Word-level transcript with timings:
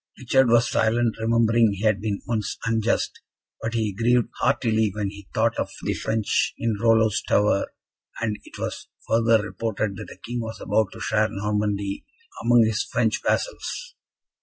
Richard 0.17 0.49
was 0.49 0.67
silent, 0.67 1.17
remembering 1.19 1.73
he 1.73 1.83
had 1.83 2.01
been 2.01 2.23
once 2.25 2.57
unjust, 2.65 3.21
but 3.61 3.75
he 3.75 3.93
grieved 3.93 4.29
heartily 4.39 4.91
when 4.95 5.11
he 5.11 5.27
thought 5.31 5.55
of 5.59 5.69
the 5.83 5.93
French 5.93 6.55
in 6.57 6.75
Rollo's 6.81 7.21
tower, 7.21 7.71
and 8.19 8.39
it 8.43 8.57
was 8.57 8.87
further 9.07 9.43
reported 9.43 9.97
that 9.97 10.07
the 10.07 10.17
King 10.25 10.39
was 10.41 10.59
about 10.59 10.91
to 10.93 10.99
share 10.99 11.29
Normandy 11.29 12.03
among 12.43 12.65
his 12.65 12.83
French 12.83 13.21
vassals. 13.21 13.93